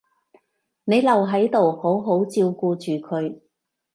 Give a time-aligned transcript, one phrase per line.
[0.85, 3.39] 你留喺度好好照顧住佢